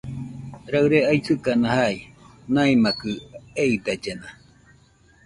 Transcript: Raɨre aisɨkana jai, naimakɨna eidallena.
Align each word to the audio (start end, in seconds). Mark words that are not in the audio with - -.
Raɨre 0.71 0.99
aisɨkana 1.11 1.69
jai, 1.77 1.97
naimakɨna 2.53 3.17
eidallena. 3.63 4.29